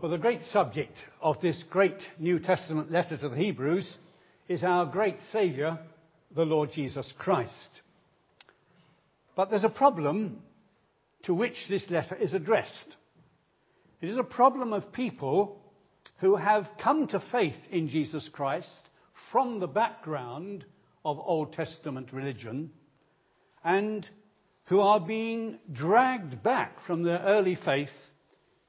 [0.00, 3.98] Well, the great subject of this great New Testament letter to the Hebrews
[4.48, 5.78] is our great Saviour,
[6.34, 7.82] the Lord Jesus Christ.
[9.36, 10.40] But there's a problem
[11.24, 12.96] to which this letter is addressed.
[14.00, 15.60] It is a problem of people
[16.20, 18.80] who have come to faith in Jesus Christ
[19.30, 20.64] from the background
[21.04, 22.70] of Old Testament religion
[23.62, 24.08] and
[24.64, 27.90] who are being dragged back from their early faith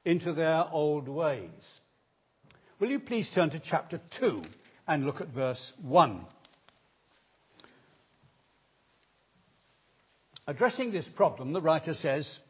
[0.04, 1.80] into their old ways.
[2.80, 4.42] Will you please turn to chapter 2
[4.88, 6.26] and look at verse 1?
[10.46, 12.40] Addressing this problem, the writer says,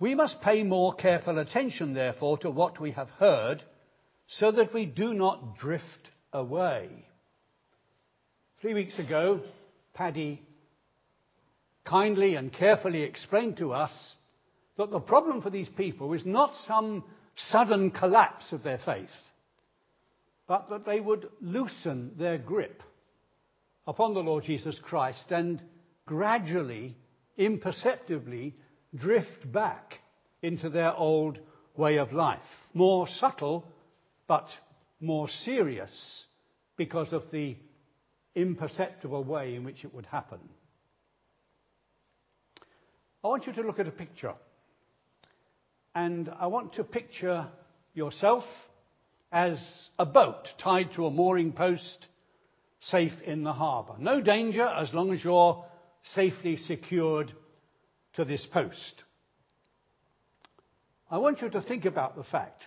[0.00, 3.62] We must pay more careful attention, therefore, to what we have heard,
[4.26, 6.88] so that we do not drift away.
[8.62, 9.42] Three weeks ago,
[9.92, 10.42] Paddy
[11.84, 14.14] kindly and carefully explained to us
[14.78, 17.04] that the problem for these people is not some
[17.36, 19.10] sudden collapse of their faith,
[20.46, 22.82] but that they would loosen their grip
[23.86, 25.60] upon the Lord Jesus Christ and
[26.06, 26.96] gradually,
[27.36, 28.54] imperceptibly
[28.94, 29.98] drift back
[30.42, 31.38] into their old
[31.76, 32.38] way of life.
[32.72, 33.66] More subtle,
[34.26, 34.46] but
[35.00, 36.26] more serious
[36.76, 37.56] because of the
[38.34, 40.38] imperceptible way in which it would happen.
[43.24, 44.34] I want you to look at a picture.
[45.98, 47.48] And I want to picture
[47.92, 48.44] yourself
[49.32, 52.06] as a boat tied to a mooring post,
[52.78, 53.94] safe in the harbour.
[53.98, 55.64] No danger as long as you're
[56.14, 57.32] safely secured
[58.12, 59.02] to this post.
[61.10, 62.62] I want you to think about the fact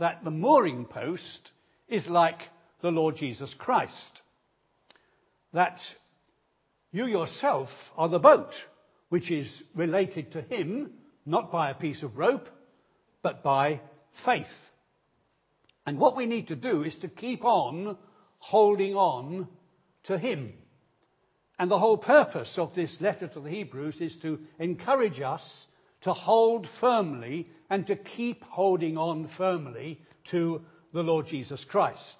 [0.00, 1.52] that the mooring post
[1.86, 2.40] is like
[2.82, 4.22] the Lord Jesus Christ.
[5.52, 5.78] That
[6.90, 8.50] you yourself are the boat,
[9.08, 10.94] which is related to Him
[11.26, 12.48] not by a piece of rope,
[13.22, 13.80] but by
[14.24, 14.46] faith.
[15.86, 17.96] And what we need to do is to keep on
[18.38, 19.48] holding on
[20.04, 20.52] to Him.
[21.58, 25.66] And the whole purpose of this letter to the Hebrews is to encourage us
[26.02, 30.00] to hold firmly and to keep holding on firmly
[30.30, 32.16] to the Lord Jesus Christ.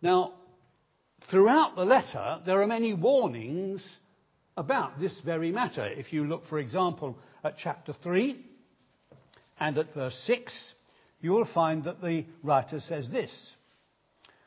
[0.00, 0.34] Now,
[1.30, 3.84] throughout the letter, there are many warnings
[4.56, 5.86] about this very matter.
[5.86, 8.40] If you look, for example, at chapter 3
[9.60, 10.72] and at verse 6,
[11.20, 13.52] you will find that the writer says this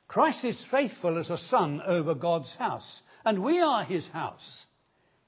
[0.08, 4.66] Christ is faithful as a son over God's house, and we are his house,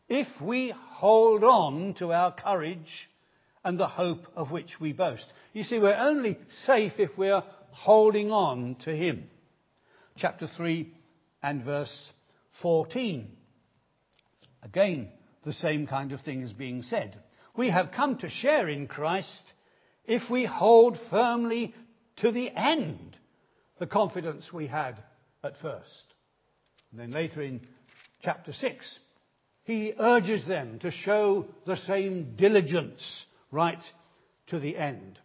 [0.10, 3.10] if we hold on to our courage
[3.64, 5.32] and the hope of which we boast.
[5.54, 9.26] You see, we're only safe if we're holding on to him.
[10.18, 10.92] Chapter 3
[11.44, 12.12] and verse
[12.62, 13.28] 14.
[14.64, 15.10] Again,
[15.44, 17.18] the same kind of thing is being said.
[17.56, 19.42] We have come to share in Christ
[20.06, 21.74] if we hold firmly
[22.18, 23.18] to the end
[23.80, 25.02] the confidence we had
[25.44, 26.14] at first.
[26.92, 27.62] And then later in
[28.22, 29.00] chapter 6,
[29.64, 33.82] he urges them to show the same diligence right
[34.48, 35.20] to the end.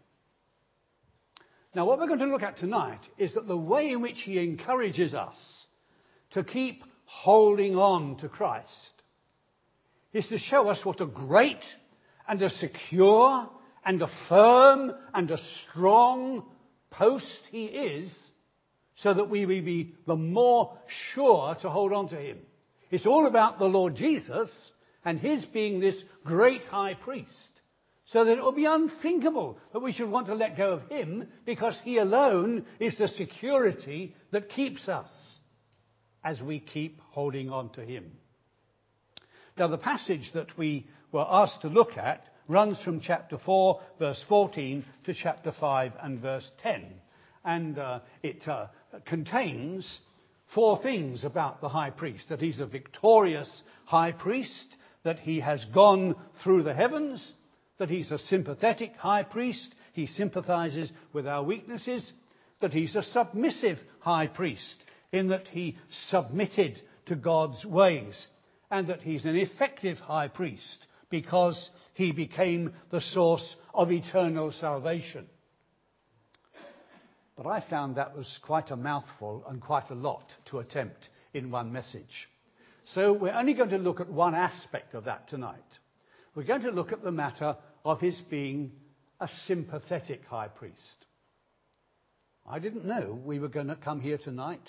[1.74, 4.38] Now, what we're going to look at tonight is that the way in which he
[4.38, 5.66] encourages us
[6.30, 8.95] to keep holding on to Christ
[10.12, 11.64] is to show us what a great
[12.28, 13.48] and a secure
[13.84, 16.44] and a firm and a strong
[16.90, 18.12] post he is
[18.96, 20.76] so that we may be the more
[21.12, 22.38] sure to hold on to him.
[22.90, 24.50] It's all about the Lord Jesus
[25.04, 27.30] and his being this great high priest.
[28.06, 31.26] So that it will be unthinkable that we should want to let go of him
[31.44, 35.08] because he alone is the security that keeps us
[36.24, 38.12] as we keep holding on to him.
[39.58, 44.22] Now, the passage that we were asked to look at runs from chapter 4, verse
[44.28, 46.84] 14, to chapter 5 and verse 10.
[47.42, 48.66] And uh, it uh,
[49.06, 50.00] contains
[50.54, 54.66] four things about the high priest that he's a victorious high priest,
[55.04, 57.32] that he has gone through the heavens,
[57.78, 62.12] that he's a sympathetic high priest, he sympathizes with our weaknesses,
[62.60, 64.76] that he's a submissive high priest,
[65.12, 68.26] in that he submitted to God's ways
[68.70, 75.26] and that he's an effective high priest because he became the source of eternal salvation.
[77.36, 81.50] But I found that was quite a mouthful and quite a lot to attempt in
[81.50, 82.28] one message.
[82.94, 85.58] So we're only going to look at one aspect of that tonight.
[86.34, 88.72] We're going to look at the matter of his being
[89.20, 91.06] a sympathetic high priest.
[92.46, 94.68] I didn't know we were going to come here tonight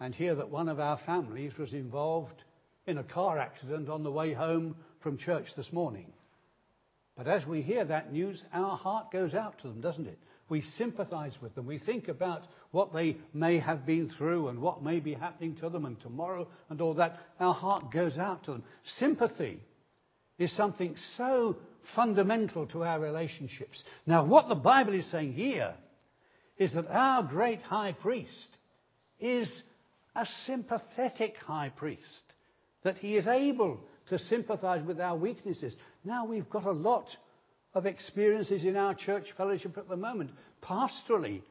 [0.00, 2.42] and hear that one of our families was involved
[2.86, 6.12] in a car accident on the way home from church this morning.
[7.16, 10.18] But as we hear that news, our heart goes out to them, doesn't it?
[10.48, 11.66] We sympathize with them.
[11.66, 15.70] We think about what they may have been through and what may be happening to
[15.70, 17.18] them and tomorrow and all that.
[17.40, 18.64] Our heart goes out to them.
[18.98, 19.60] Sympathy
[20.38, 21.56] is something so
[21.94, 23.82] fundamental to our relationships.
[24.06, 25.74] Now, what the Bible is saying here
[26.58, 28.48] is that our great high priest
[29.20, 29.62] is
[30.14, 32.22] a sympathetic high priest,
[32.84, 35.74] that he is able to sympathize with our weaknesses.
[36.04, 37.08] Now, we've got a lot
[37.74, 40.30] of experiences in our church fellowship at the moment,
[40.62, 41.42] pastorally,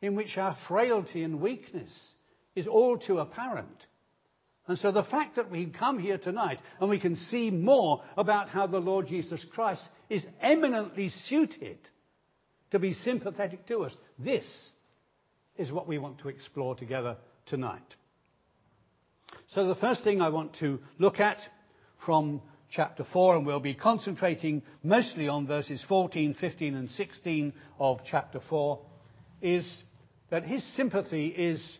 [0.00, 2.12] in which our frailty and weakness
[2.54, 3.86] is all too apparent.
[4.66, 8.50] And so the fact that we come here tonight and we can see more about
[8.50, 11.78] how the Lord Jesus Christ is eminently suited
[12.70, 14.44] to be sympathetic to us, this
[15.56, 17.16] is what we want to explore together
[17.46, 17.96] tonight.
[19.54, 21.38] So the first thing I want to look at
[22.04, 28.00] from chapter 4, and we'll be concentrating mostly on verses 14, 15, and 16 of
[28.04, 28.78] chapter 4,
[29.40, 29.82] is
[30.28, 31.78] that his sympathy is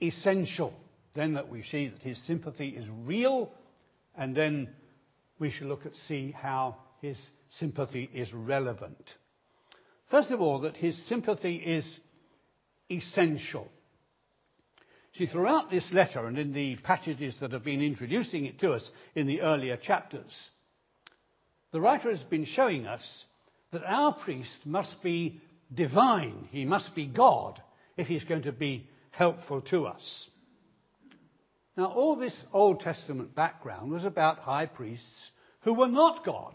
[0.00, 0.74] essential.
[1.14, 3.52] Then that we see that his sympathy is real,
[4.16, 4.68] and then
[5.38, 7.16] we shall look at see how his
[7.60, 9.14] sympathy is relevant.
[10.10, 12.00] First of all, that his sympathy is
[12.90, 13.68] essential.
[15.16, 18.90] See, throughout this letter and in the passages that have been introducing it to us
[19.14, 20.50] in the earlier chapters,
[21.70, 23.26] the writer has been showing us
[23.72, 25.40] that our priest must be
[25.74, 27.60] divine, he must be God,
[27.96, 30.30] if he's going to be helpful to us.
[31.76, 36.54] Now, all this Old Testament background was about high priests who were not God.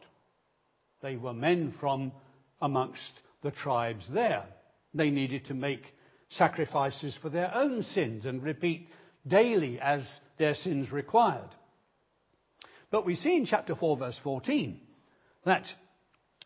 [1.02, 2.12] They were men from
[2.60, 4.46] amongst the tribes there.
[4.94, 5.84] They needed to make
[6.30, 8.88] sacrifices for their own sins and repeat
[9.26, 10.08] daily as
[10.38, 11.50] their sins required.
[12.90, 14.80] But we see in chapter 4, verse 14,
[15.46, 15.66] that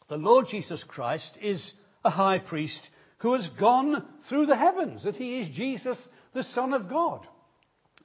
[0.09, 1.73] the Lord Jesus Christ is
[2.03, 2.81] a high priest
[3.19, 5.97] who has gone through the heavens, that he is Jesus,
[6.33, 7.25] the Son of God.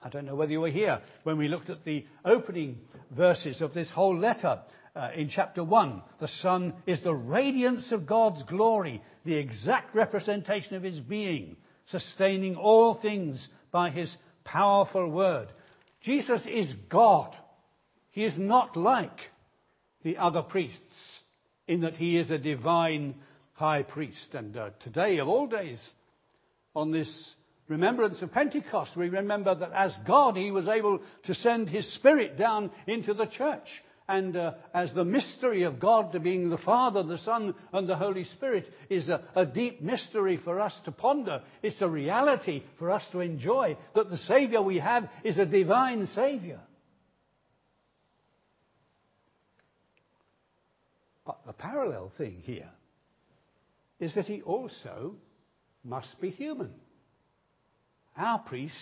[0.02, 2.78] I don't know whether you were here when we looked at the opening
[3.10, 4.60] verses of this whole letter
[4.96, 6.02] uh, in chapter 1.
[6.20, 11.56] The Son is the radiance of God's glory, the exact representation of his being
[11.86, 14.14] sustaining all things by his
[14.44, 15.48] powerful word.
[16.00, 17.36] Jesus is God.
[18.10, 19.18] He is not like
[20.02, 21.20] the other priests
[21.68, 23.16] in that he is a divine
[23.52, 24.34] high priest.
[24.34, 25.94] And uh, today, of all days,
[26.74, 27.34] on this
[27.68, 32.36] remembrance of Pentecost, we remember that as God, he was able to send his Spirit
[32.36, 33.68] down into the church
[34.08, 38.24] and uh, as the mystery of God being the Father, the Son, and the Holy
[38.24, 41.42] Spirit is a, a deep mystery for us to ponder.
[41.62, 46.06] It's a reality for us to enjoy that the Saviour we have is a divine
[46.14, 46.60] Saviour.
[51.26, 52.70] But the parallel thing here
[53.98, 55.16] is that he also
[55.82, 56.70] must be human.
[58.16, 58.74] Our priest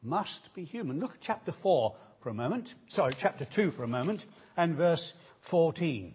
[0.00, 1.00] must be human.
[1.00, 2.72] Look at chapter 4 for a moment.
[2.88, 4.24] Sorry, chapter 2 for a moment,
[4.56, 5.12] and verse
[5.50, 6.14] 14.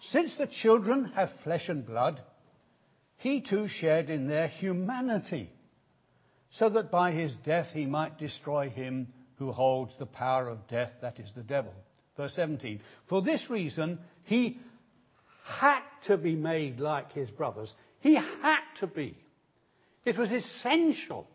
[0.00, 2.20] Since the children have flesh and blood,
[3.18, 5.50] he too shared in their humanity,
[6.50, 9.08] so that by his death he might destroy him
[9.38, 11.74] who holds the power of death, that is the devil.
[12.16, 12.80] Verse 17.
[13.10, 14.58] For this reason, he
[15.44, 17.72] had to be made like his brothers.
[18.00, 19.14] He had to be.
[20.06, 21.28] It was essential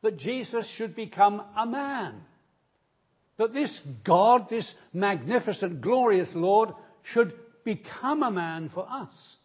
[0.00, 2.22] that Jesus should become a man
[3.42, 6.70] that this God, this magnificent, glorious Lord,
[7.02, 7.34] should
[7.64, 9.36] become a man for us.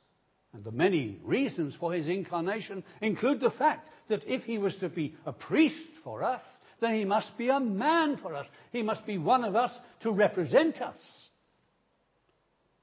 [0.54, 4.90] And the many reasons for his incarnation include the fact that if he was to
[4.90, 6.44] be a priest for us,
[6.80, 8.46] then he must be a man for us.
[8.72, 11.30] He must be one of us to represent us.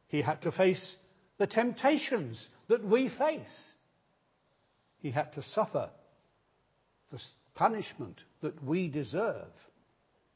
[0.08, 0.96] He had to face
[1.38, 3.72] the temptations that we face.
[4.98, 5.90] He had to suffer
[7.12, 7.20] the
[7.54, 9.52] punishment that we deserve.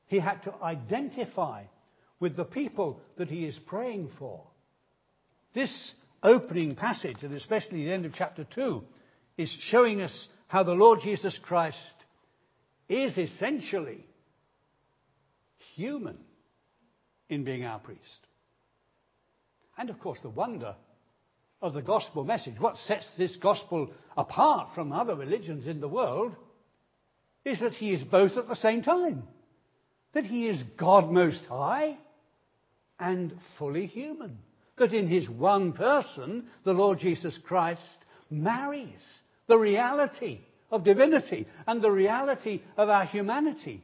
[0.09, 1.65] He had to identify
[2.19, 4.43] with the people that he is praying for.
[5.55, 8.83] This opening passage, and especially the end of chapter 2,
[9.37, 12.05] is showing us how the Lord Jesus Christ
[12.89, 14.05] is essentially
[15.75, 16.19] human
[17.29, 18.27] in being our priest.
[19.77, 20.75] And of course, the wonder
[21.61, 26.35] of the gospel message, what sets this gospel apart from other religions in the world,
[27.45, 29.23] is that he is both at the same time
[30.13, 31.99] that he is God Most High
[32.99, 34.39] and fully human.
[34.77, 41.83] That in his one person, the Lord Jesus Christ marries the reality of divinity and
[41.83, 43.83] the reality of our humanity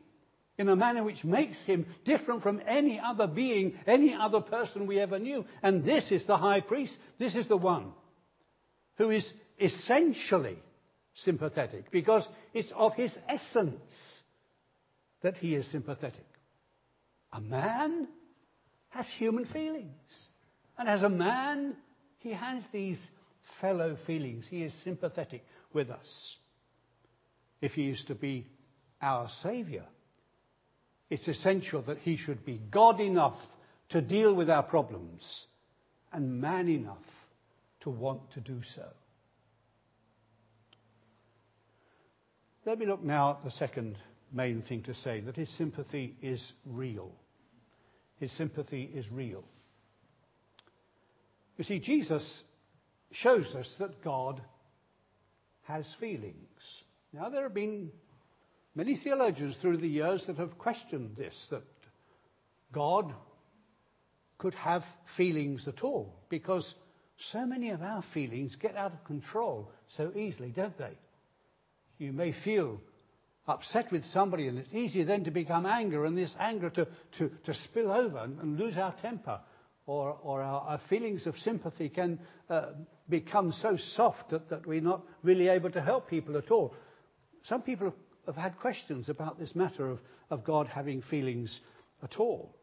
[0.57, 5.01] in a manner which makes him different from any other being, any other person we
[5.01, 5.45] ever knew.
[5.63, 6.95] And this is the high priest.
[7.19, 7.93] This is the one
[8.97, 9.29] who is
[9.59, 10.59] essentially
[11.15, 13.81] sympathetic because it's of his essence
[15.25, 16.27] that he is sympathetic.
[17.33, 18.07] A man
[18.91, 20.29] has human feelings.
[20.77, 21.77] And as a man,
[22.19, 23.01] he has these
[23.59, 24.45] fellow feelings.
[24.49, 26.37] He is sympathetic with us.
[27.63, 28.47] If he is to be
[29.01, 29.85] our Saviour,
[31.09, 33.39] it's essential that he should be God enough
[33.89, 35.47] to deal with our problems
[36.13, 36.99] and man enough
[37.81, 38.87] to want to do so.
[42.67, 43.97] Let me look now at the second
[44.35, 47.13] main thing to say that his sympathy is real.
[48.19, 49.45] His sympathy is real.
[51.57, 52.43] You see, Jesus
[53.13, 54.41] shows us that God
[55.63, 56.35] has feelings.
[57.13, 57.91] Now, there have been
[58.75, 61.63] many theologians through the years that have questioned this, that
[62.73, 63.15] God
[64.39, 64.83] could have
[65.17, 66.75] feelings at all, because
[67.31, 70.99] so many of our feelings get out of control so easily, don't they?
[71.99, 72.81] You may feel
[73.47, 76.87] upset with somebody, and it's easy then to become anger, and this anger to,
[77.19, 79.41] to, to spill over and, and lose our temper
[79.87, 82.69] or, or our, our, feelings of sympathy can uh,
[83.09, 86.75] become so soft that, that, we're not really able to help people at all.
[87.43, 87.95] Some people
[88.27, 89.99] have, had questions about this matter of,
[90.31, 91.61] of God having feelings
[92.03, 92.57] at all.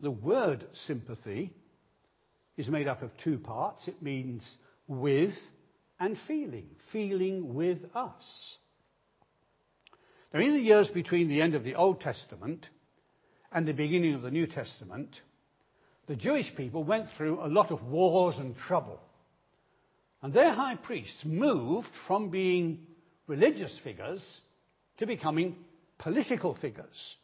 [0.00, 1.52] The word sympathy
[2.56, 3.88] is made up of two parts.
[3.88, 5.34] It means with
[5.98, 8.58] and feeling, feeling with us.
[10.32, 12.68] Now, in the years between the end of the Old Testament
[13.52, 15.14] and the beginning of the New Testament,
[16.06, 19.00] the Jewish people went through a lot of wars and trouble.
[20.22, 22.86] And their high priests moved from being
[23.26, 24.40] religious figures
[24.98, 25.56] to becoming
[25.98, 27.16] political figures.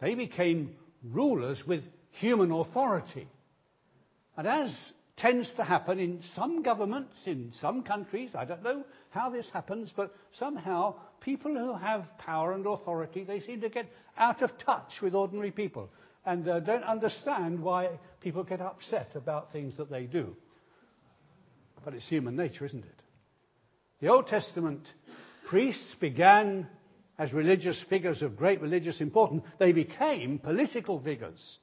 [0.00, 3.28] They became rulers with human authority.
[4.36, 9.30] And as tends to happen in some governments, in some countries, I don't know how
[9.30, 14.42] this happens, but somehow people who have power and authority, they seem to get out
[14.42, 15.90] of touch with ordinary people
[16.24, 17.88] and uh, don't understand why
[18.20, 20.36] people get upset about things that they do.
[21.84, 23.02] But it's human nature, isn't it?
[24.00, 24.86] The Old Testament
[25.48, 26.68] priests began
[27.18, 29.42] as religious figures of great religious importance.
[29.58, 31.58] They became political figures.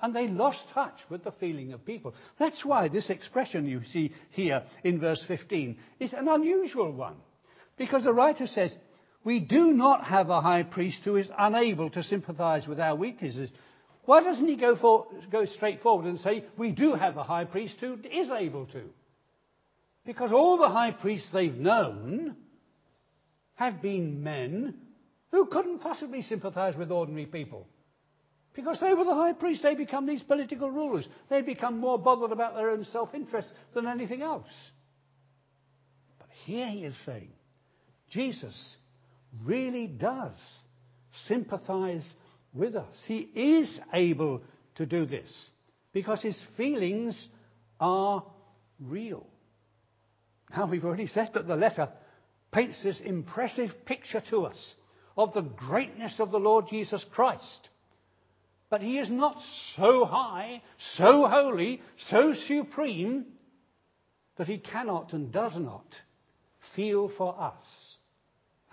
[0.00, 2.14] And they lost touch with the feeling of people.
[2.38, 7.16] That's why this expression you see here in verse 15 is an unusual one.
[7.76, 8.74] Because the writer says,
[9.24, 13.50] we do not have a high priest who is unable to sympathize with our weaknesses.
[14.04, 17.44] Why doesn't he go, for, go straight forward and say, we do have a high
[17.44, 18.82] priest who is able to?
[20.04, 22.36] Because all the high priests they've known
[23.54, 24.74] have been men
[25.30, 27.66] who couldn't possibly sympathize with ordinary people.
[28.54, 31.08] Because they were the high priests, they become these political rulers.
[31.28, 34.52] They become more bothered about their own self interest than anything else.
[36.18, 37.30] But here he is saying,
[38.14, 38.76] Jesus
[39.44, 40.36] really does
[41.26, 42.08] sympathize
[42.54, 42.94] with us.
[43.06, 44.42] He is able
[44.76, 45.50] to do this
[45.92, 47.26] because his feelings
[47.80, 48.24] are
[48.80, 49.26] real.
[50.56, 51.88] Now, we've already said that the letter
[52.52, 54.74] paints this impressive picture to us
[55.16, 57.68] of the greatness of the Lord Jesus Christ.
[58.70, 59.42] But he is not
[59.74, 63.26] so high, so holy, so supreme
[64.36, 65.86] that he cannot and does not
[66.76, 67.93] feel for us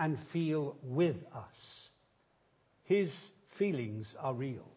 [0.02, 1.90] and feel with us.
[2.86, 3.16] His
[3.60, 4.68] feelings are real.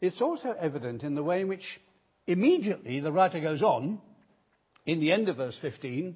[0.00, 1.80] It's also evident in the way in which
[2.28, 4.00] immediately the writer goes on,
[4.86, 6.14] in the end of verse 15,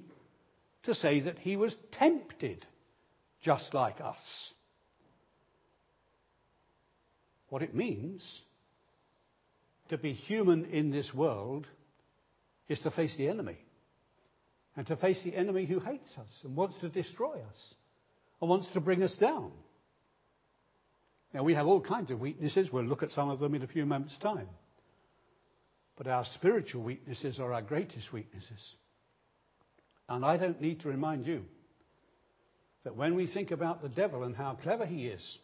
[0.84, 2.64] to say that he was tempted
[3.40, 4.54] just like us.
[7.48, 8.22] What it means
[9.88, 11.66] to be human in this world
[12.68, 13.58] is to face the enemy
[14.76, 17.74] and to face the enemy who hates us and wants to destroy us
[18.40, 19.52] and wants to bring us down.
[21.34, 22.70] Now, we have all kinds of weaknesses.
[22.70, 24.48] We'll look at some of them in a few moments' time.
[25.96, 28.76] But our spiritual weaknesses are our greatest weaknesses.
[30.08, 31.44] And I don't need to remind you
[32.84, 35.38] that when we think about the devil and how clever he is,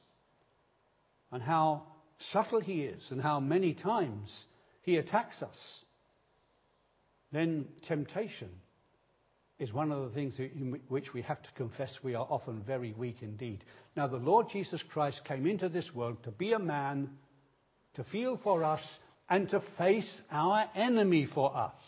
[1.30, 1.84] and how
[2.18, 4.46] subtle he is, and how many times
[4.82, 5.80] he attacks us,
[7.30, 8.48] then temptation
[9.58, 12.92] is one of the things in which we have to confess we are often very
[12.92, 13.64] weak indeed.
[13.96, 17.10] Now, the Lord Jesus Christ came into this world to be a man,
[17.94, 18.82] to feel for us,
[19.28, 21.78] and to face our enemy for us.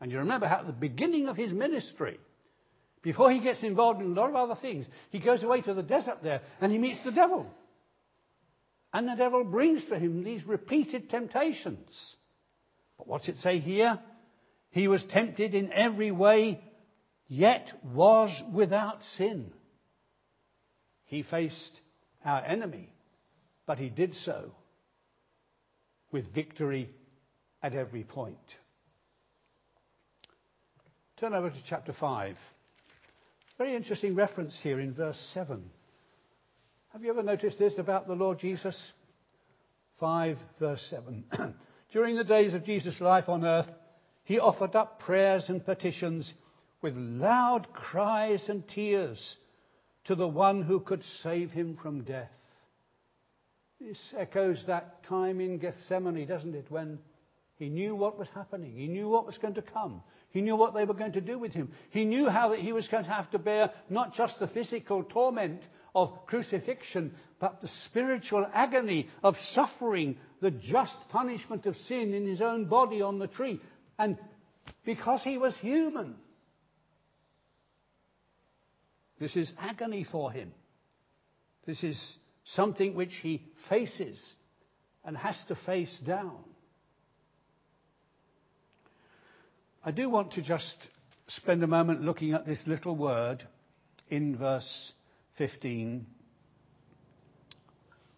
[0.00, 2.18] And you remember how at the beginning of his ministry,
[3.02, 5.82] Before he gets involved in a lot of other things, he goes away to the
[5.82, 7.46] desert there and he meets the devil.
[8.92, 12.16] And the devil brings to him these repeated temptations.
[12.98, 13.98] But what's it say here?
[14.70, 16.60] He was tempted in every way,
[17.26, 19.52] yet was without sin.
[21.04, 21.80] He faced
[22.24, 22.92] our enemy,
[23.66, 24.52] but he did so
[26.12, 26.88] with victory
[27.62, 28.36] at every point.
[31.18, 32.36] Turn over to chapter 5.
[33.58, 35.62] Very interesting reference here in verse 7.
[36.92, 38.80] Have you ever noticed this about the Lord Jesus?
[39.98, 41.24] 5 verse 7.
[41.92, 43.70] During the days of Jesus' life on earth,
[44.30, 46.32] he offered up prayers and petitions
[46.82, 49.38] with loud cries and tears
[50.04, 52.30] to the one who could save him from death.
[53.80, 57.00] This echoes that time in Gethsemane, doesn't it, when
[57.56, 58.72] he knew what was happening.
[58.76, 60.00] He knew what was going to come.
[60.30, 61.72] He knew what they were going to do with him.
[61.90, 65.02] He knew how that he was going to have to bear not just the physical
[65.02, 65.60] torment
[65.92, 72.40] of crucifixion, but the spiritual agony of suffering the just punishment of sin in his
[72.40, 73.60] own body on the tree.
[74.00, 74.16] And
[74.86, 76.14] because he was human,
[79.18, 80.52] this is agony for him.
[81.66, 84.18] This is something which he faces
[85.04, 86.38] and has to face down.
[89.84, 90.88] I do want to just
[91.26, 93.46] spend a moment looking at this little word
[94.08, 94.94] in verse
[95.36, 96.06] 15.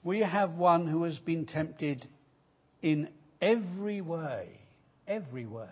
[0.05, 2.07] We have one who has been tempted
[2.83, 3.09] in
[3.41, 4.62] every way.
[5.07, 5.67] Every way.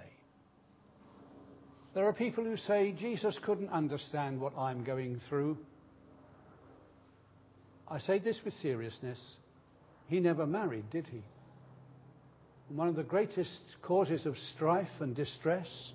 [1.95, 5.59] There are people who say Jesus couldn't understand what I'm going through.
[7.89, 9.21] I say this with seriousness.
[10.07, 11.23] He never married, did he?
[12.69, 15.93] One of the greatest causes of strife and distress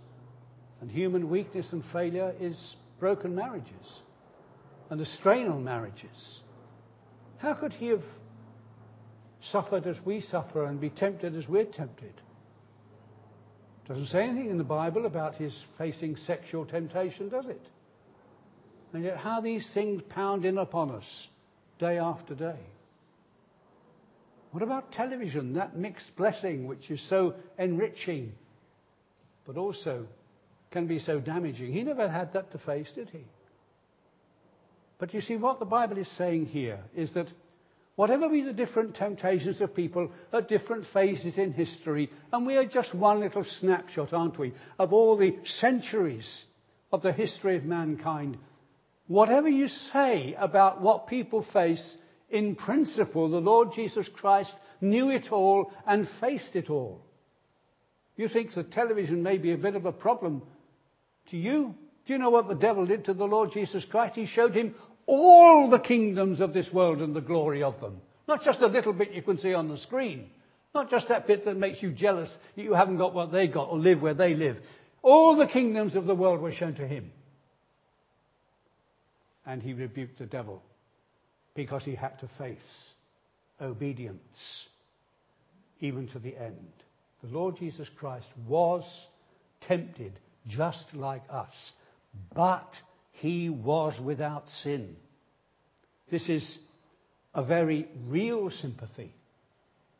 [0.81, 4.01] and human weakness and failure is broken marriages
[4.89, 6.41] and the strain on marriages.
[7.37, 8.03] How could he have
[9.41, 12.13] suffered as we suffer and be tempted as we're tempted?
[13.87, 17.61] Doesn't say anything in the Bible about his facing sexual temptation, does it?
[18.93, 21.27] And yet, how these things pound in upon us
[21.79, 22.59] day after day.
[24.51, 28.31] What about television, that mixed blessing which is so enriching,
[29.45, 30.07] but also
[30.71, 31.73] can be so damaging?
[31.73, 33.25] He never had that to face, did he?
[34.97, 37.27] But you see, what the Bible is saying here is that
[37.95, 42.65] whatever be the different temptations of people at different phases in history, and we are
[42.65, 46.45] just one little snapshot, aren't we, of all the centuries
[46.91, 48.37] of the history of mankind,
[49.07, 51.97] whatever you say about what people face,
[52.29, 57.05] in principle, the Lord Jesus Christ knew it all and faced it all.
[58.17, 60.41] You think the television may be a bit of a problem
[61.29, 61.75] to you?
[62.05, 64.15] Do you know what the devil did to the Lord Jesus Christ?
[64.15, 64.75] He showed him
[65.07, 68.01] all the kingdoms of this world and the glory of them.
[68.27, 70.29] Not just a little bit you can see on the screen.
[70.73, 73.69] Not just that bit that makes you jealous that you haven't got what they got
[73.69, 74.57] or live where they live.
[75.01, 77.11] All the kingdoms of the world were shown to him.
[79.45, 80.63] And he rebuked the devil
[81.53, 82.93] because he had to face
[83.61, 84.67] obedience
[85.79, 86.73] even to the end.
[87.23, 88.83] The Lord Jesus Christ was
[89.61, 91.71] tempted just like us,
[92.33, 92.69] but
[93.15, 94.95] he was without sin.
[96.09, 96.57] This is
[97.33, 99.13] a very real sympathy.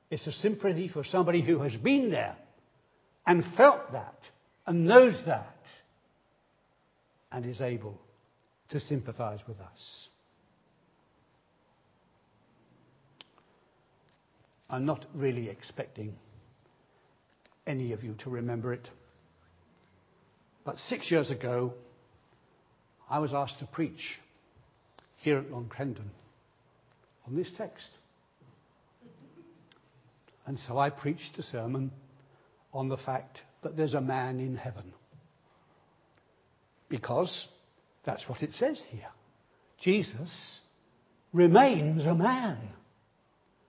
[0.10, 2.36] It's a sympathy for somebody who has been there
[3.26, 4.20] and felt that
[4.68, 5.58] and knows that
[7.32, 8.00] and is able
[8.70, 10.10] to sympathize with us.
[14.70, 16.16] I'm not really expecting
[17.68, 18.88] any of you to remember it.
[20.64, 21.74] But six years ago,
[23.10, 24.20] I was asked to preach
[25.18, 26.10] here at Long Crendon
[27.28, 27.88] on this text.
[30.46, 31.92] And so I preached a sermon
[32.74, 34.94] on the fact that there's a man in heaven.
[36.90, 37.48] Because
[38.06, 39.10] that's what it says here.
[39.82, 40.60] Jesus
[41.34, 42.58] remains a man.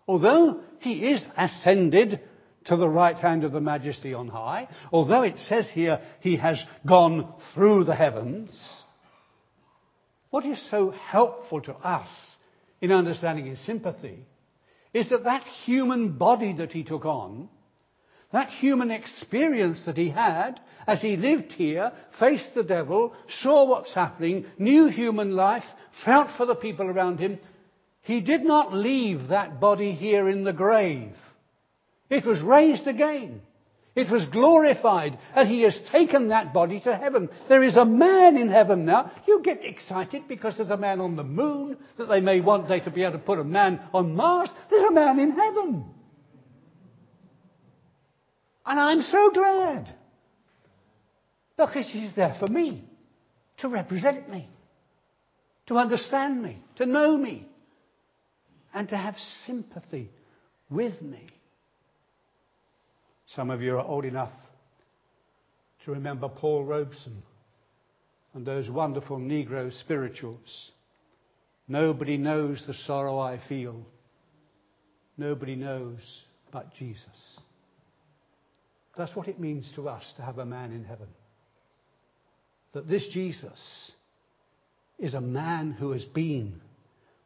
[0.06, 2.20] Although he is ascended
[2.66, 6.62] to the right hand of the majesty on high, although it says here he has
[6.86, 8.84] gone through the heavens,
[10.36, 12.36] what is so helpful to us
[12.82, 14.18] in understanding his sympathy
[14.92, 17.48] is that that human body that he took on,
[18.34, 23.94] that human experience that he had as he lived here, faced the devil, saw what's
[23.94, 25.64] happening, knew human life,
[26.04, 27.38] felt for the people around him,
[28.02, 31.14] he did not leave that body here in the grave.
[32.10, 33.40] It was raised again.
[33.96, 37.30] It was glorified, and he has taken that body to heaven.
[37.48, 39.10] There is a man in heaven now.
[39.26, 42.80] You get excited because there's a man on the moon, that they may one day
[42.80, 44.50] to be able to put a man on Mars.
[44.68, 45.86] There's a man in heaven.
[48.66, 49.94] And I'm so glad.
[51.56, 52.84] Because he's there for me,
[53.58, 54.50] to represent me,
[55.68, 57.48] to understand me, to know me,
[58.74, 60.10] and to have sympathy
[60.68, 61.26] with me.
[63.34, 64.32] Some of you are old enough
[65.84, 67.22] to remember Paul Robeson
[68.34, 70.70] and those wonderful Negro spirituals.
[71.68, 73.84] Nobody knows the sorrow I feel.
[75.16, 77.40] Nobody knows but Jesus.
[78.96, 81.08] That's what it means to us to have a man in heaven.
[82.72, 83.92] That this Jesus
[84.98, 86.60] is a man who has been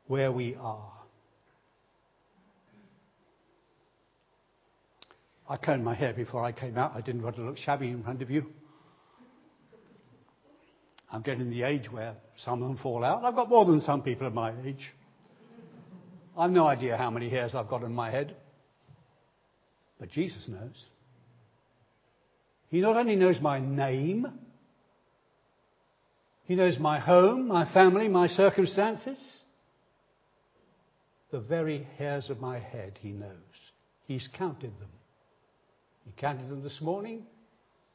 [0.06, 0.92] where we are.
[5.50, 6.92] I combed my hair before I came out.
[6.94, 8.46] I didn't want to look shabby in front of you.
[11.10, 13.24] I'm getting the age where some of them fall out.
[13.24, 14.94] I've got more than some people of my age.
[16.38, 18.36] I've no idea how many hairs I've got in my head.
[19.98, 20.84] But Jesus knows.
[22.68, 24.28] He not only knows my name,
[26.44, 29.18] He knows my home, my family, my circumstances.
[31.32, 33.32] The very hairs of my head He knows.
[34.06, 34.90] He's counted them.
[36.04, 37.24] He counted them this morning.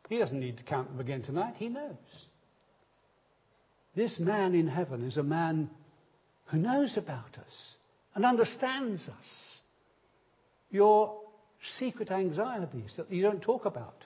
[0.10, 1.56] He doesn't need to count them again tonight.
[1.58, 1.96] He knows.
[3.96, 5.70] This man in heaven is a man
[6.46, 7.76] who knows about us
[8.14, 9.62] and understands us.
[10.70, 11.22] Your
[11.80, 14.04] secret anxieties that you don't talk about.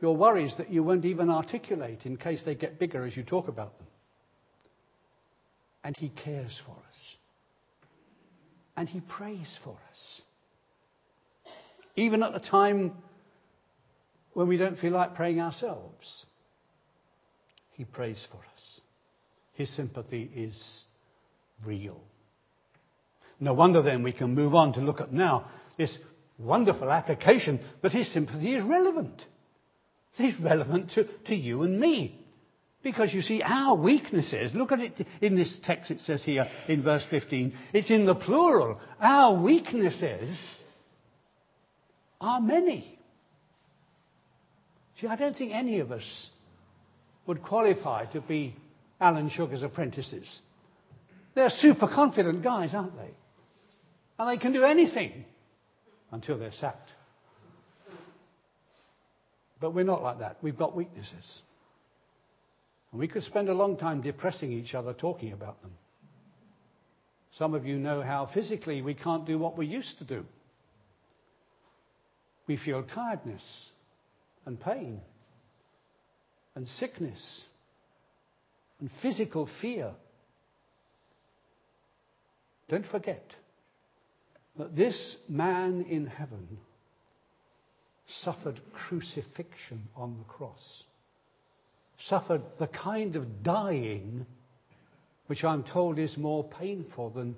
[0.00, 3.48] Your worries that you won't even articulate in case they get bigger as you talk
[3.48, 3.88] about them.
[5.82, 7.16] And He cares for us.
[8.76, 10.22] And He prays for us.
[11.98, 12.92] Even at the time
[14.32, 16.26] when we don't feel like praying ourselves,
[17.72, 18.80] He prays for us.
[19.54, 20.84] His sympathy is
[21.66, 22.00] real.
[23.40, 25.98] No wonder then we can move on to look at now this
[26.38, 29.24] wonderful application that His sympathy is relevant.
[30.20, 32.24] It's relevant to, to you and me.
[32.84, 36.84] Because you see, our weaknesses, look at it in this text it says here in
[36.84, 38.80] verse 15, it's in the plural.
[39.00, 40.62] Our weaknesses
[42.20, 42.98] are many.
[45.00, 46.30] See, I don't think any of us
[47.26, 48.56] would qualify to be
[49.00, 50.40] Alan Sugar's apprentices.
[51.34, 53.10] They're super confident guys, aren't they?
[54.18, 55.24] And they can do anything
[56.10, 56.92] until they're sacked.
[59.60, 60.38] But we're not like that.
[60.42, 61.42] We've got weaknesses.
[62.90, 65.72] And we could spend a long time depressing each other talking about them.
[67.32, 70.24] Some of you know how physically we can't do what we used to do.
[72.48, 73.70] We feel tiredness
[74.46, 75.02] and pain
[76.54, 77.44] and sickness
[78.80, 79.92] and physical fear.
[82.70, 83.22] Don't forget
[84.56, 86.58] that this man in heaven
[88.06, 90.84] suffered crucifixion on the cross,
[92.08, 94.24] suffered the kind of dying
[95.26, 97.36] which I'm told is more painful than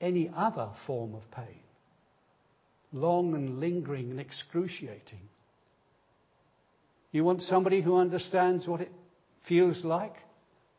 [0.00, 1.63] any other form of pain
[2.94, 5.20] long and lingering and excruciating.
[7.10, 8.92] You want somebody who understands what it
[9.46, 10.14] feels like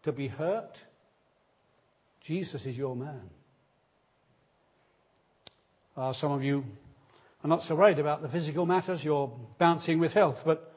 [0.03, 0.71] to be hurt?
[2.25, 3.29] Jesus is your man.
[5.95, 6.63] Uh, some of you
[7.43, 10.73] are not so worried about the physical matters, you're bouncing with health, but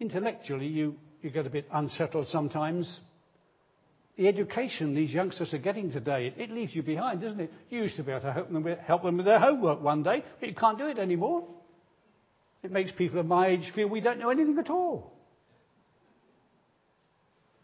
[0.00, 3.00] intellectually you, you get a bit unsettled sometimes
[4.16, 7.52] the education these youngsters are getting today, it, it leaves you behind, doesn't it?
[7.68, 10.02] You used to be able to help them, with, help them with their homework one
[10.02, 11.46] day, but you can't do it anymore.
[12.62, 15.12] It makes people of my age feel we don't know anything at all.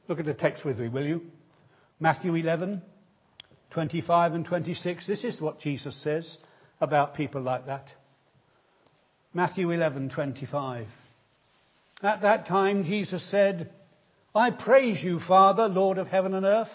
[0.09, 1.23] Look at the text with me, will you?
[1.99, 2.83] Matthew 11,
[3.71, 5.07] 25 and 26.
[5.07, 6.37] This is what Jesus says
[6.81, 7.87] about people like that.
[9.33, 10.87] Matthew 11, 25.
[12.03, 13.71] At that time, Jesus said,
[14.35, 16.73] I praise you, Father, Lord of heaven and earth,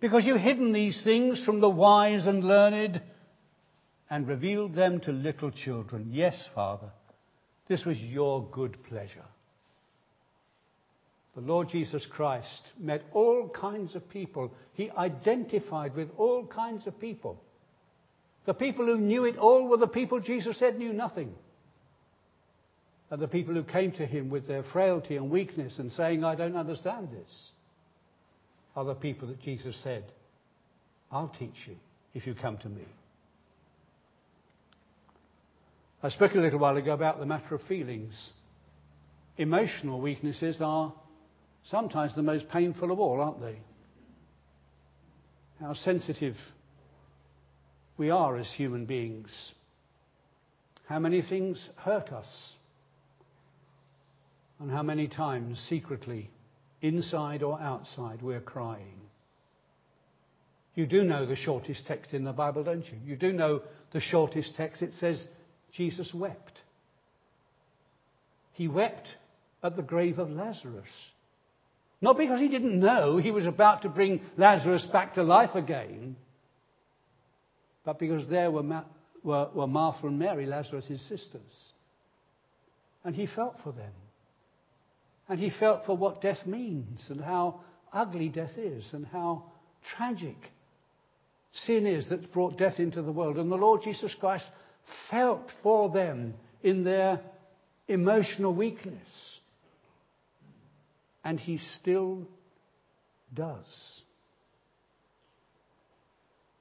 [0.00, 3.00] because you've hidden these things from the wise and learned
[4.10, 6.08] and revealed them to little children.
[6.10, 6.90] Yes, Father,
[7.68, 9.24] this was your good pleasure.
[11.34, 14.52] The Lord Jesus Christ met all kinds of people.
[14.72, 17.40] He identified with all kinds of people.
[18.46, 21.32] The people who knew it all were the people Jesus said knew nothing
[23.10, 26.34] are the people who came to him with their frailty and weakness and saying, I
[26.34, 27.50] don't understand this,
[28.76, 30.04] are the people that Jesus said,
[31.10, 31.76] I'll teach you
[32.14, 32.84] if you come to me.
[36.02, 38.32] I spoke a little while ago about the matter of feelings.
[39.36, 40.92] Emotional weaknesses are
[41.64, 43.58] sometimes the most painful of all, aren't they?
[45.60, 46.36] How sensitive
[47.96, 49.52] we are as human beings.
[50.86, 52.26] How many things hurt us.
[54.60, 56.30] And how many times secretly,
[56.82, 59.00] inside or outside, we're crying.
[60.74, 62.98] You do know the shortest text in the Bible, don't you?
[63.04, 64.82] You do know the shortest text.
[64.82, 65.26] It says
[65.72, 66.52] Jesus wept.
[68.52, 69.08] He wept
[69.62, 70.88] at the grave of Lazarus.
[72.00, 76.16] Not because he didn't know he was about to bring Lazarus back to life again,
[77.84, 78.84] but because there were, Ma-
[79.24, 81.72] were, were Martha and Mary, Lazarus' sisters.
[83.04, 83.92] And he felt for them.
[85.28, 87.60] And he felt for what death means and how
[87.92, 89.44] ugly death is and how
[89.96, 90.36] tragic
[91.52, 93.36] sin is that's brought death into the world.
[93.36, 94.46] And the Lord Jesus Christ
[95.10, 97.20] felt for them in their
[97.88, 99.40] emotional weakness.
[101.24, 102.26] And he still
[103.34, 104.02] does.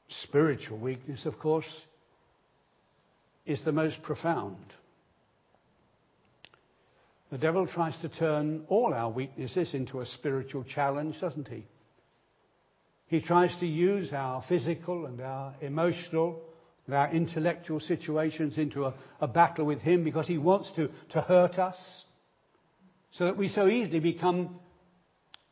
[0.10, 1.86] Spiritual weakness, of course,
[3.46, 4.58] is the most profound.
[7.30, 11.66] The devil tries to turn all our weaknesses into a spiritual challenge, doesn't he?
[13.08, 16.42] He tries to use our physical and our emotional
[16.86, 21.22] and our intellectual situations into a, a battle with Him because He wants to, to
[21.22, 21.78] hurt us
[23.12, 24.60] so that we so easily become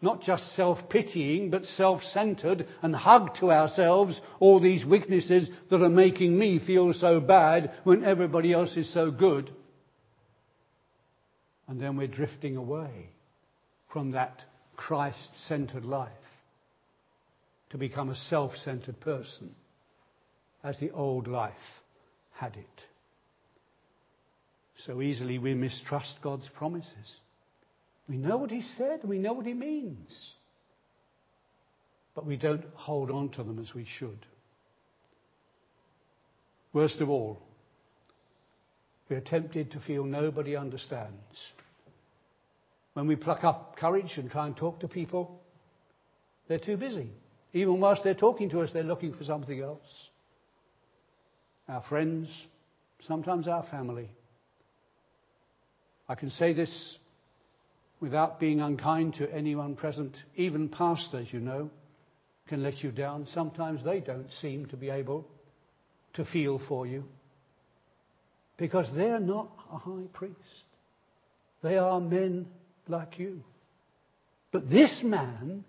[0.02, 5.82] not just self pitying, but self centered and hug to ourselves all these weaknesses that
[5.82, 9.50] are making me feel so bad when everybody else is so good.
[11.68, 13.10] And then we're drifting away
[13.92, 14.44] from that
[14.76, 16.12] Christ centered life
[17.72, 19.56] to become a self centered person
[20.64, 21.54] as the old life
[22.34, 22.84] had it.
[24.86, 27.18] So easily we mistrust God's promises.
[28.08, 30.36] We know what He said, we know what He means,
[32.14, 34.26] but we don't hold on to them as we should.
[36.74, 37.42] Worst of all,
[39.10, 41.52] we are tempted to feel nobody understands.
[42.94, 45.40] When we pluck up courage and try and talk to people,
[46.48, 47.10] they're too busy.
[47.54, 50.10] Even whilst they're talking to us, they're looking for something else.
[51.68, 52.30] Our friends,
[53.08, 54.10] sometimes our family.
[56.08, 56.98] I can say this
[58.00, 60.16] without being unkind to anyone present.
[60.36, 61.70] Even pastors, you know,
[62.48, 63.28] can let you down.
[63.28, 65.28] Sometimes they don't seem to be able
[66.14, 67.04] to feel for you
[68.58, 70.66] because they're not a high priest.
[71.62, 72.48] They are men
[72.88, 73.44] like you.
[74.52, 75.66] But this man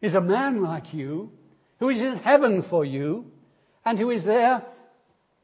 [0.00, 1.30] is a man like you
[1.80, 3.24] who is in heaven for you
[3.84, 4.64] and who is there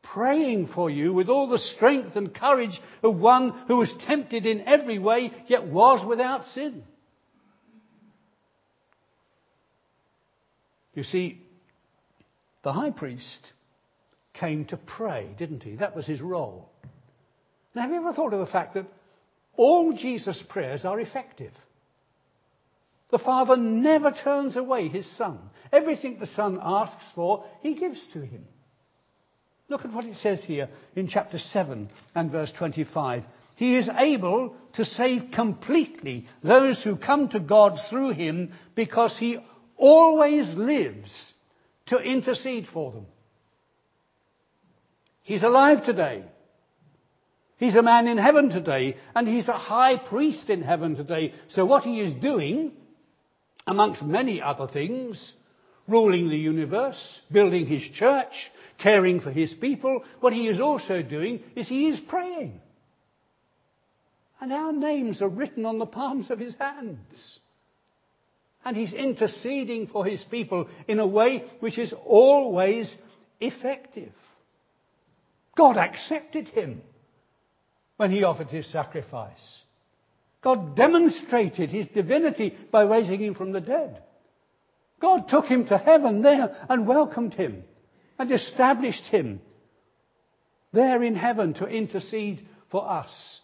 [0.02, 4.60] praying for you with all the strength and courage of one who was tempted in
[4.62, 6.82] every way yet was without sin.
[10.94, 11.40] You see,
[12.62, 13.52] the high priest
[14.38, 15.76] came to pray, didn't he?
[15.76, 16.70] That was his role.
[17.74, 18.86] Now, have you ever thought of the fact that
[19.56, 21.52] all Jesus' prayers are effective?
[23.10, 25.38] The Father never turns away his Son.
[25.72, 28.44] Everything the Son asks for, he gives to him.
[29.68, 33.24] Look at what it says here in chapter 7 and verse 25.
[33.56, 39.38] He is able to save completely those who come to God through him because he
[39.76, 41.32] always lives
[41.86, 43.06] to intercede for them.
[45.28, 46.24] He's alive today.
[47.58, 51.34] He's a man in heaven today, and he's a high priest in heaven today.
[51.48, 52.72] So what he is doing
[53.66, 55.34] amongst many other things,
[55.86, 61.42] ruling the universe, building his church, caring for his people, what he is also doing
[61.54, 62.62] is he is praying.
[64.40, 67.38] And our names are written on the palms of his hands.
[68.64, 72.96] And he's interceding for his people in a way which is always
[73.40, 74.14] effective.
[75.58, 76.80] God accepted him
[77.96, 79.62] when he offered his sacrifice.
[80.40, 84.00] God demonstrated his divinity by raising him from the dead.
[85.00, 87.64] God took him to heaven there and welcomed him
[88.20, 89.40] and established him
[90.72, 93.40] there in heaven to intercede for us.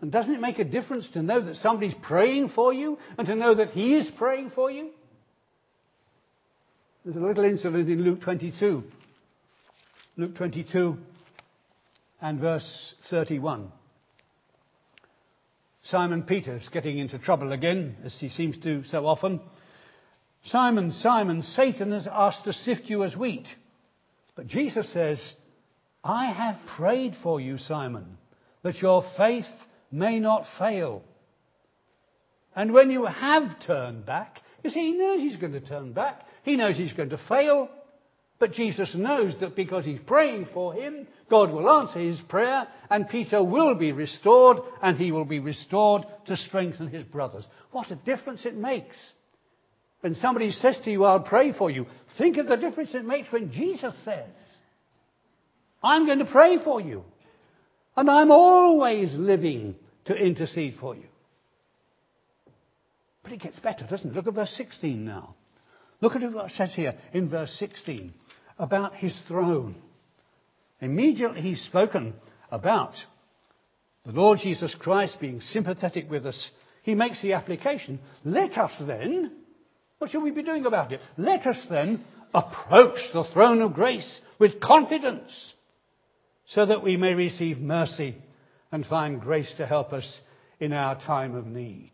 [0.00, 3.34] And doesn't it make a difference to know that somebody's praying for you and to
[3.34, 4.90] know that he is praying for you?
[7.04, 8.82] There's a little incident in Luke 22.
[10.18, 10.96] Luke 22
[12.22, 13.70] and verse 31.
[15.82, 19.42] Simon Peter's getting into trouble again, as he seems to so often.
[20.46, 23.46] Simon, Simon, Satan has asked to sift you as wheat.
[24.36, 25.34] But Jesus says,
[26.02, 28.16] I have prayed for you, Simon,
[28.62, 29.44] that your faith
[29.92, 31.02] may not fail.
[32.54, 36.22] And when you have turned back, you see, he knows he's going to turn back.
[36.42, 37.68] He knows he's going to fail.
[38.38, 43.08] But Jesus knows that because he's praying for him, God will answer his prayer and
[43.08, 47.46] Peter will be restored and he will be restored to strengthen his brothers.
[47.72, 49.12] What a difference it makes.
[50.00, 51.86] When somebody says to you, I'll pray for you,
[52.18, 54.34] think of the difference it makes when Jesus says,
[55.82, 57.04] I'm going to pray for you.
[57.96, 61.06] And I'm always living to intercede for you.
[63.22, 64.14] But it gets better, doesn't it?
[64.14, 65.34] Look at verse 16 now.
[66.02, 68.12] Look at what it says here in verse 16
[68.58, 69.76] about his throne.
[70.80, 72.14] Immediately he's spoken
[72.50, 72.94] about
[74.04, 76.50] the Lord Jesus Christ being sympathetic with us.
[76.82, 77.98] He makes the application.
[78.24, 79.32] Let us then,
[79.98, 81.00] what shall we be doing about it?
[81.16, 85.54] Let us then approach the throne of grace with confidence
[86.46, 88.16] so that we may receive mercy
[88.70, 90.20] and find grace to help us
[90.60, 91.92] in our time of need.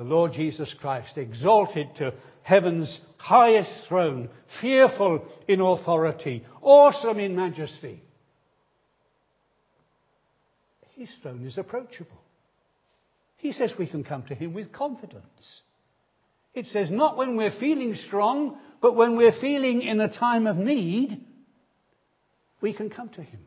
[0.00, 8.02] The Lord Jesus Christ, exalted to heaven's highest throne, fearful in authority, awesome in majesty.
[10.96, 12.16] His throne is approachable.
[13.36, 15.62] He says we can come to him with confidence.
[16.54, 20.56] It says not when we're feeling strong, but when we're feeling in a time of
[20.56, 21.22] need,
[22.62, 23.40] we can come to him.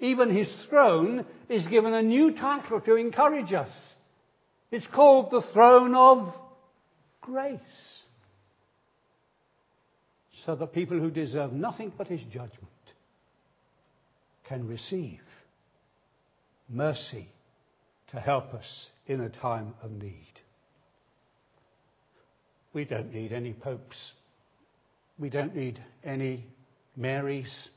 [0.00, 3.70] Even his throne is given a new title to encourage us.
[4.70, 6.34] It's called the throne of
[7.20, 8.02] grace.
[10.44, 12.52] So that people who deserve nothing but his judgment
[14.46, 15.20] can receive
[16.68, 17.28] mercy
[18.12, 20.32] to help us in a time of need.
[22.72, 24.12] We don't need any popes.
[25.18, 26.46] We don't need any
[26.96, 27.68] Marys.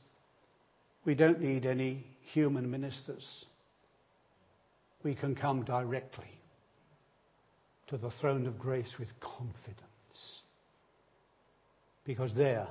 [1.04, 3.44] We don't need any human ministers.
[5.02, 6.41] We can come directly
[7.88, 10.42] to the throne of grace with confidence.
[12.04, 12.68] Because there,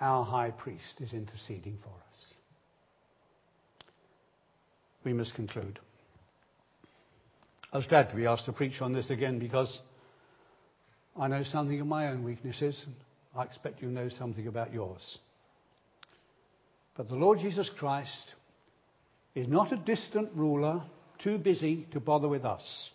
[0.00, 2.34] our high priest is interceding for us.
[5.04, 5.78] We must conclude.
[7.72, 9.80] I was glad to be asked to preach on this again because
[11.16, 12.94] I know something of my own weaknesses, and
[13.36, 15.18] I expect you know something about yours.
[16.96, 18.34] But the Lord Jesus Christ
[19.34, 20.82] is not a distant ruler
[21.18, 22.90] too busy to bother with us.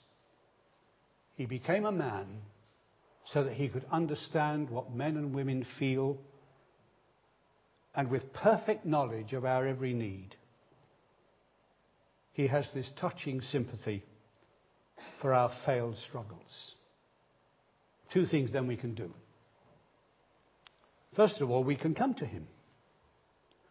[1.35, 2.41] He became a man
[3.25, 6.17] so that he could understand what men and women feel
[7.93, 10.35] and with perfect knowledge of our every need.
[12.33, 14.03] He has this touching sympathy
[15.21, 16.75] for our failed struggles.
[18.13, 19.13] Two things then we can do.
[21.15, 22.47] First of all, we can come to him.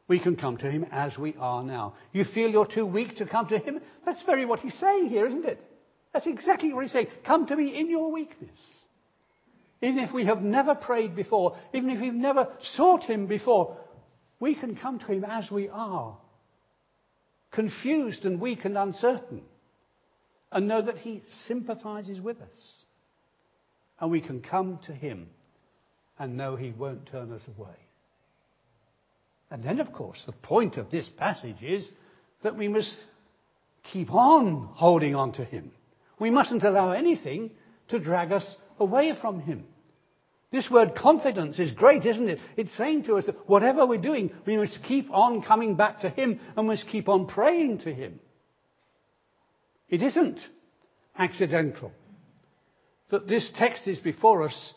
[0.09, 1.95] We can come to him as we are now.
[2.13, 3.81] You feel you're too weak to come to him?
[4.05, 5.61] That's very what he's saying here, isn't it?
[6.15, 7.09] That's exactly what he's saying.
[7.27, 8.87] Come to me in your weakness.
[9.83, 13.77] Even if we have never prayed before, even if we've never sought him before,
[14.39, 16.17] we can come to him as we are.
[17.51, 19.43] Confused and weak and uncertain.
[20.53, 22.85] And know that he sympathizes with us.
[23.99, 25.29] And we can come to him
[26.17, 27.75] and know he won't turn us away.
[29.51, 31.91] And then, of course, the point of this passage is
[32.45, 32.97] that we must
[33.93, 35.73] keep on holding on to him.
[36.25, 37.51] We mustn't allow anything
[37.89, 39.67] to drag us away from Him.
[40.51, 42.39] This word confidence is great, isn't it?
[42.57, 46.09] It's saying to us that whatever we're doing, we must keep on coming back to
[46.09, 48.21] Him and must keep on praying to Him.
[49.91, 50.41] It isn't
[51.15, 51.93] accidental
[53.11, 54.73] that this text is before us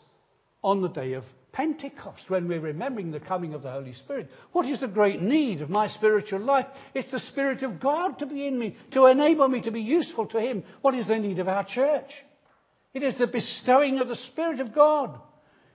[0.62, 4.28] on the day of Pentecost, when we're remembering the coming of the Holy Spirit.
[4.52, 6.66] What is the great need of my spiritual life?
[6.94, 10.26] It's the Spirit of God to be in me, to enable me to be useful
[10.26, 10.62] to Him.
[10.82, 12.10] What is the need of our church?
[12.92, 15.18] It is the bestowing of the Spirit of God.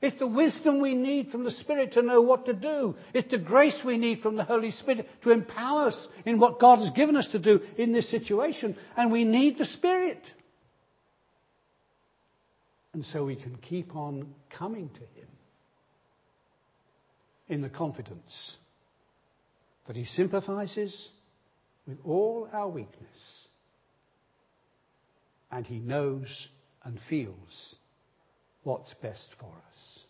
[0.02, 2.96] It's the wisdom we need from the Spirit to know what to do.
[3.14, 6.80] It's the grace we need from the Holy Spirit to empower us in what God
[6.80, 8.76] has given us to do in this situation.
[8.96, 10.22] And we need the Spirit.
[12.94, 15.33] And so we can keep on coming to Him
[17.54, 18.58] in the confidence
[19.88, 21.12] that He sympathizes
[21.88, 23.48] with all our weakness
[25.52, 26.48] and He knows
[26.84, 27.76] and feels
[28.64, 30.06] what's best for us.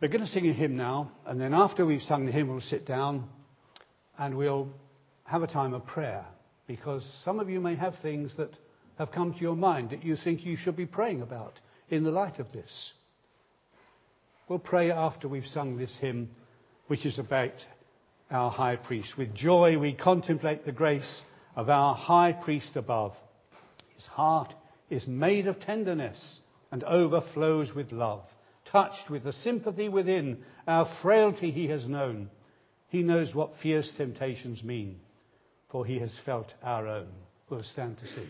[0.00, 2.60] We're going to sing a hymn now, and then after we've sung the hymn, we'll
[2.60, 3.28] sit down
[4.18, 4.68] and we'll
[5.24, 6.26] have a time of prayer
[6.66, 8.50] because some of you may have things that
[8.98, 12.10] have come to your mind that you think you should be praying about in the
[12.10, 12.92] light of this.
[14.46, 16.28] We'll pray after we've sung this hymn,
[16.88, 17.54] which is about
[18.30, 19.16] our high priest.
[19.16, 21.22] With joy we contemplate the grace
[21.56, 23.14] of our high priest above.
[23.94, 24.52] His heart
[24.90, 26.40] is made of tenderness
[26.70, 28.24] and overflows with love.
[28.70, 32.28] Touched with the sympathy within our frailty he has known.
[32.88, 35.00] He knows what fierce temptations mean,
[35.70, 37.08] for he has felt our own.
[37.48, 38.28] We'll stand to sing.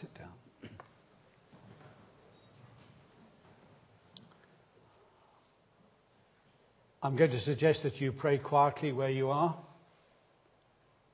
[0.00, 0.28] Sit down.
[7.02, 9.56] I'm going to suggest that you pray quietly where you are.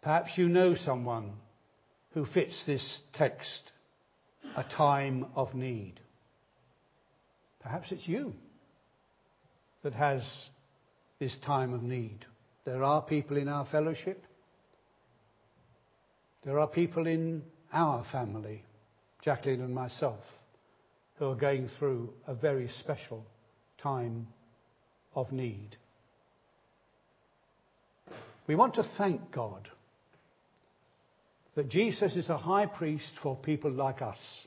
[0.02, 1.32] Perhaps you know someone
[2.12, 3.62] who fits this text,
[4.56, 5.94] a time of need.
[7.60, 8.32] Perhaps it's you
[9.82, 10.22] that has
[11.18, 12.24] this time of need.
[12.64, 14.24] There are people in our fellowship.
[16.44, 18.64] There are people in our family,
[19.22, 20.20] Jacqueline and myself,
[21.16, 23.24] who are going through a very special
[23.78, 24.26] time
[25.14, 25.76] of need.
[28.46, 29.68] We want to thank God
[31.54, 34.46] that Jesus is a high priest for people like us,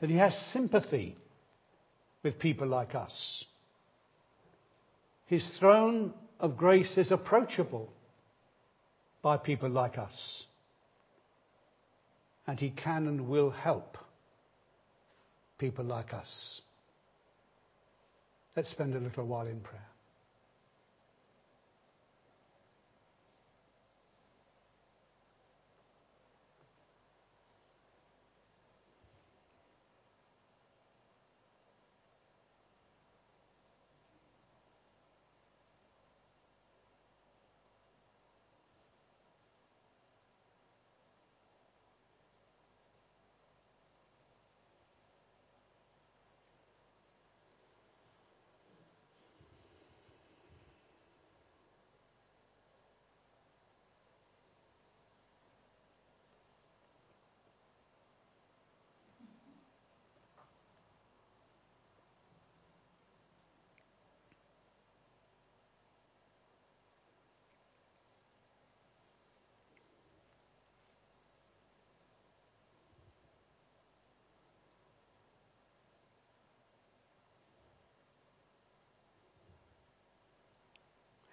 [0.00, 1.16] that he has sympathy
[2.22, 3.44] with people like us.
[5.26, 7.92] His throne of grace is approachable
[9.22, 10.46] by people like us
[12.46, 13.96] and he can and will help
[15.58, 16.60] people like us.
[18.56, 19.93] Let's spend a little while in prayer.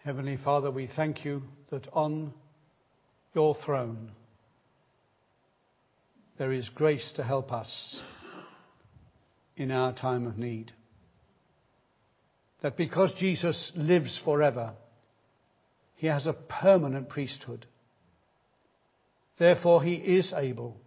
[0.03, 2.33] Heavenly Father, we thank you that on
[3.35, 4.11] your throne
[6.39, 8.01] there is grace to help us
[9.55, 10.71] in our time of need.
[12.63, 14.73] That because Jesus lives forever,
[15.97, 17.67] he has a permanent priesthood.
[19.37, 20.77] Therefore, he is able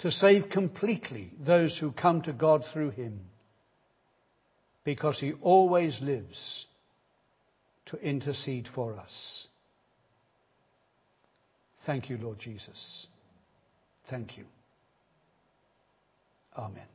[0.00, 3.20] to save completely those who come to God through him,
[4.82, 6.66] because he always lives
[7.86, 9.48] to intercede for us.
[11.84, 13.06] Thank you, Lord Jesus.
[14.08, 14.44] Thank you.
[16.56, 16.86] Amen.